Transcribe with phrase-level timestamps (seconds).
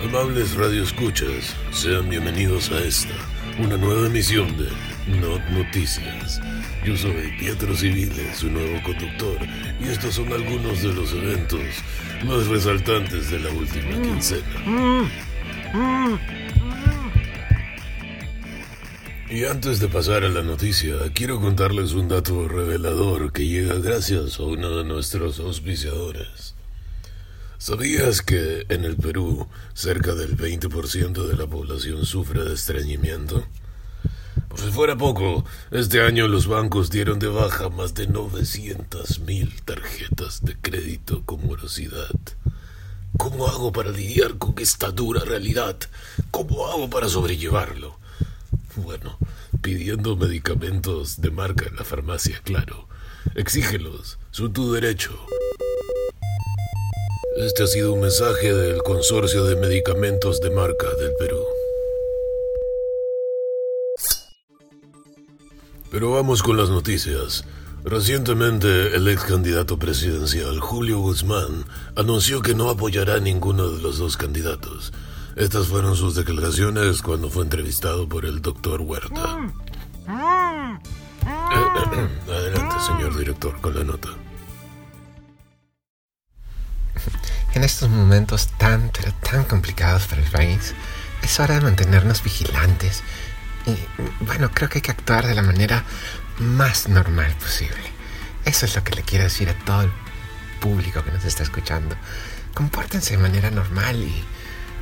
[0.00, 3.14] Amables radioescuchas, sean bienvenidos a esta,
[3.58, 4.68] una nueva emisión de
[5.20, 6.40] Not Noticias.
[6.86, 9.36] Yo soy Pietro Civile, su nuevo conductor,
[9.80, 11.60] y estos son algunos de los eventos
[12.24, 15.10] más resaltantes de la última quincena.
[19.28, 24.38] Y antes de pasar a la noticia, quiero contarles un dato revelador que llega gracias
[24.38, 26.57] a uno de nuestros auspiciadores.
[27.60, 33.44] ¿Sabías que en el Perú cerca del 20% de la población sufre de estreñimiento?
[34.48, 40.44] Por si fuera poco, este año los bancos dieron de baja más de 900.000 tarjetas
[40.44, 42.14] de crédito con morosidad.
[43.16, 45.76] ¿Cómo hago para lidiar con esta dura realidad?
[46.30, 47.98] ¿Cómo hago para sobrellevarlo?
[48.76, 49.18] Bueno,
[49.62, 52.86] pidiendo medicamentos de marca en la farmacia, claro.
[53.34, 55.18] Exígelos, son tu derecho.
[57.40, 61.38] Este ha sido un mensaje del Consorcio de Medicamentos de Marca del Perú.
[65.88, 67.44] Pero vamos con las noticias.
[67.84, 71.64] Recientemente, el ex candidato presidencial Julio Guzmán
[71.94, 74.92] anunció que no apoyará a ninguno de los dos candidatos.
[75.36, 79.52] Estas fueron sus declaraciones cuando fue entrevistado por el doctor Huerta.
[82.26, 84.08] Adelante, señor director, con la nota.
[87.54, 90.74] En estos momentos tan, tan complicados para el país,
[91.22, 93.02] es hora de mantenernos vigilantes.
[93.66, 93.76] Y
[94.24, 95.84] bueno, creo que hay que actuar de la manera
[96.38, 97.82] más normal posible.
[98.44, 99.92] Eso es lo que le quiero decir a todo el
[100.60, 101.96] público que nos está escuchando.
[102.54, 104.24] Compórtense de manera normal y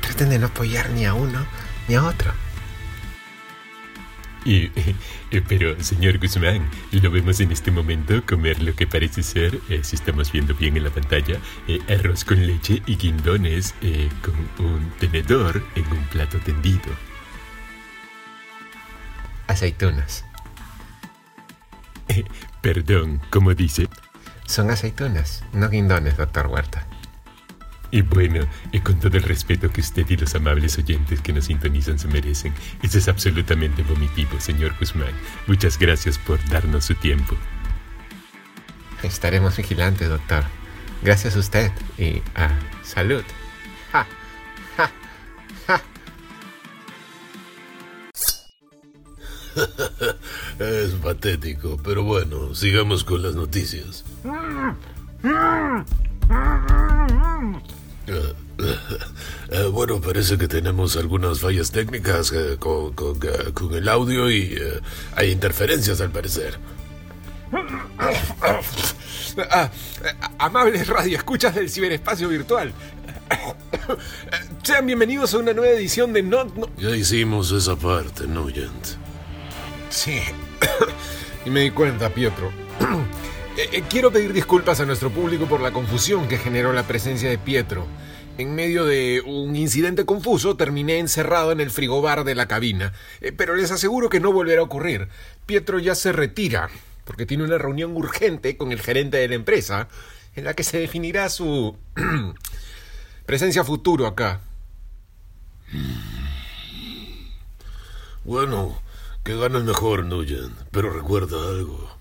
[0.00, 1.46] traten de no apoyar ni a uno
[1.88, 2.32] ni a otro.
[4.44, 4.70] Y,
[5.30, 9.80] eh, pero, señor Guzmán, lo vemos en este momento comer lo que parece ser, eh,
[9.82, 11.38] si estamos viendo bien en la pantalla,
[11.68, 16.90] eh, arroz con leche y guindones eh, con un tenedor en un plato tendido.
[19.46, 20.24] Aceitunas.
[22.08, 22.24] Eh,
[22.60, 23.88] perdón, ¿cómo dice?
[24.46, 26.86] Son aceitunas, no guindones, doctor Huerta.
[27.92, 31.46] Y bueno, y con todo el respeto que usted y los amables oyentes que nos
[31.46, 32.52] sintonizan se merecen,
[32.82, 35.12] eso es absolutamente vomitivo, señor Guzmán.
[35.46, 37.36] Muchas gracias por darnos su tiempo.
[39.02, 40.44] Estaremos vigilantes, doctor.
[41.02, 42.50] Gracias a usted y a
[42.84, 43.24] salud.
[43.90, 44.06] Ja,
[44.76, 44.90] ja,
[45.66, 45.82] ja.
[50.58, 54.04] Es patético, pero bueno, sigamos con las noticias.
[59.52, 64.30] Eh, bueno, parece que tenemos algunas fallas técnicas eh, con, con, eh, con el audio
[64.30, 64.80] y eh,
[65.16, 66.58] hay interferencias al parecer.
[69.50, 69.70] Ah,
[70.38, 72.72] amables radioescuchas del ciberespacio virtual.
[74.62, 76.54] Sean bienvenidos a una nueva edición de Not...
[76.56, 78.86] No- Ya hicimos esa parte, Nugent.
[79.88, 80.20] Sí.
[81.46, 82.52] y me di cuenta, Pietro.
[83.60, 87.28] Eh, eh, Quiero pedir disculpas a nuestro público por la confusión que generó la presencia
[87.28, 87.86] de Pietro.
[88.38, 92.94] En medio de un incidente confuso, terminé encerrado en el frigobar de la cabina.
[93.20, 95.08] Eh, Pero les aseguro que no volverá a ocurrir.
[95.44, 96.70] Pietro ya se retira,
[97.04, 99.88] porque tiene una reunión urgente con el gerente de la empresa,
[100.36, 101.76] en la que se definirá su
[103.26, 104.40] presencia futuro acá.
[108.24, 108.80] Bueno,
[109.22, 110.56] que gane el mejor, Nugent.
[110.70, 111.99] Pero recuerda algo.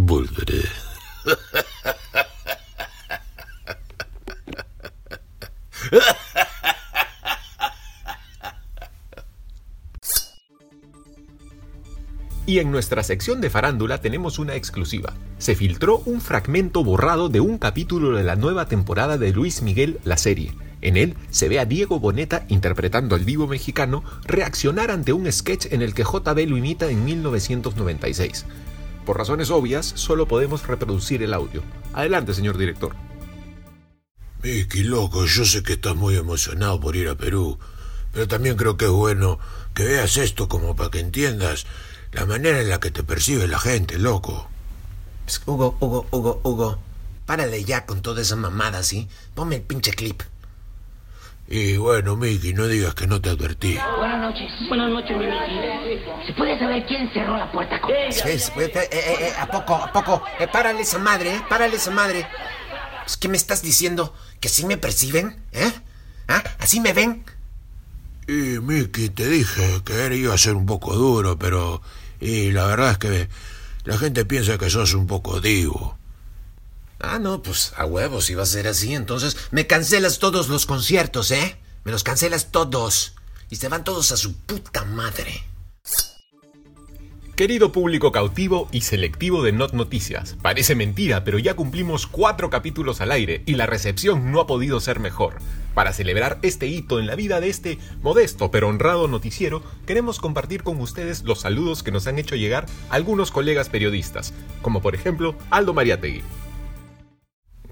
[0.00, 0.62] Volveré.
[12.46, 15.14] Y en nuestra sección de farándula tenemos una exclusiva.
[15.38, 19.98] Se filtró un fragmento borrado de un capítulo de la nueva temporada de Luis Miguel,
[20.04, 20.52] la serie.
[20.80, 25.72] En él se ve a Diego Boneta interpretando al vivo mexicano reaccionar ante un sketch
[25.72, 28.46] en el que JB lo imita en 1996.
[29.08, 31.62] Por razones obvias, solo podemos reproducir el audio.
[31.94, 32.94] Adelante, señor director.
[34.42, 37.58] Miki, loco, yo sé que estás muy emocionado por ir a Perú,
[38.12, 39.38] pero también creo que es bueno
[39.72, 41.64] que veas esto como para que entiendas
[42.12, 44.46] la manera en la que te percibe la gente, loco.
[45.24, 46.78] Pss, Hugo, Hugo, Hugo, Hugo.
[47.24, 49.08] Párale ya con toda esa mamada, ¿sí?
[49.34, 50.20] Ponme el pinche clip.
[51.50, 53.78] Y bueno, Miki, no digas que no te advertí.
[53.96, 54.50] Buenas noches.
[54.68, 56.04] Buenas noches, mi Miki.
[56.26, 59.46] ¿Se puede saber quién cerró la puerta con Sí, sí, eh, eh, eh, eh, ¿A
[59.46, 60.22] poco, a poco?
[60.38, 61.42] Eh, párale esa madre, ¿eh?
[61.48, 62.26] Párale esa madre.
[63.02, 64.14] Pues, ¿Qué me estás diciendo?
[64.40, 65.42] ¿Que sí me perciben?
[65.52, 65.72] ¿Eh?
[66.28, 66.42] ¿Ah?
[66.58, 67.24] ¿Así me ven?
[68.26, 71.80] Y Miki, te dije que iba a ser un poco duro, pero...
[72.20, 73.28] Y la verdad es que
[73.84, 75.97] la gente piensa que sos un poco divo.
[77.00, 78.94] Ah, no, pues a huevos iba a ser así.
[78.94, 81.56] Entonces me cancelas todos los conciertos, ¿eh?
[81.84, 83.14] Me los cancelas todos.
[83.50, 85.44] Y se van todos a su puta madre.
[87.38, 93.00] Querido público cautivo y selectivo de Not Noticias, parece mentira, pero ya cumplimos cuatro capítulos
[93.00, 95.34] al aire y la recepción no ha podido ser mejor.
[95.72, 100.64] Para celebrar este hito en la vida de este modesto pero honrado noticiero, queremos compartir
[100.64, 105.36] con ustedes los saludos que nos han hecho llegar algunos colegas periodistas, como por ejemplo
[105.50, 106.24] Aldo Mariategui.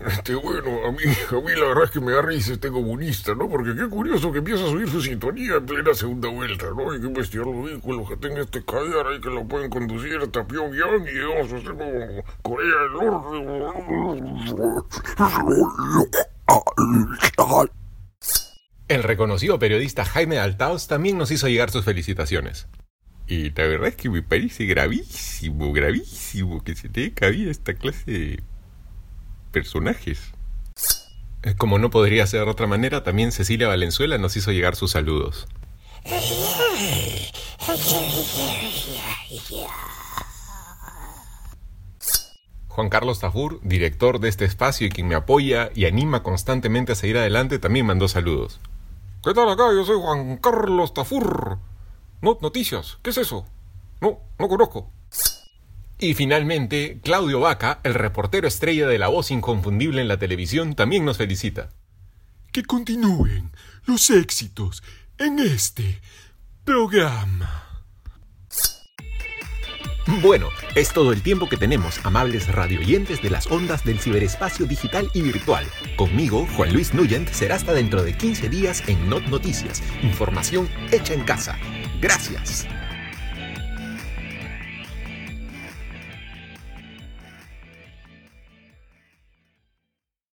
[0.04, 3.34] Este, bueno, a mí, a mí la verdad es que me da risa este comunista,
[3.34, 3.48] ¿no?
[3.48, 6.90] Porque qué curioso que empieza a subir su sintonía en plena segunda vuelta, ¿no?
[6.90, 10.46] Hay que investigar los vehículos que tenga este callar ahí que lo pueden conducir hasta
[10.46, 13.36] Pyongyang y vamos a hacer como Corea del Norte.
[18.88, 22.68] El reconocido periodista Jaime Altaos también nos hizo llegar sus felicitaciones.
[23.26, 28.10] Y la verdad es que me parece gravísimo, gravísimo que se tenga cabida esta clase
[28.10, 28.42] de
[29.56, 30.20] personajes.
[31.42, 34.90] Eh, Como no podría ser de otra manera, también Cecilia Valenzuela nos hizo llegar sus
[34.90, 35.48] saludos.
[42.68, 46.94] Juan Carlos Tafur, director de este espacio y quien me apoya y anima constantemente a
[46.94, 48.60] seguir adelante, también mandó saludos.
[49.24, 49.72] ¿Qué tal acá?
[49.72, 51.56] Yo soy Juan Carlos Tafur.
[52.20, 52.98] No, noticias.
[53.02, 53.46] ¿Qué es eso?
[54.02, 54.90] No, no conozco.
[55.98, 61.04] Y finalmente, Claudio Vaca, el reportero estrella de la voz inconfundible en la televisión, también
[61.04, 61.70] nos felicita.
[62.52, 63.52] Que continúen
[63.86, 64.82] los éxitos
[65.18, 66.00] en este
[66.64, 67.62] programa.
[70.22, 75.10] Bueno, es todo el tiempo que tenemos, amables radioyentes de las ondas del ciberespacio digital
[75.14, 75.66] y virtual.
[75.96, 79.82] Conmigo, Juan Luis Nuyent, será hasta dentro de 15 días en Not Noticias.
[80.02, 81.58] Información hecha en casa.
[82.00, 82.68] Gracias.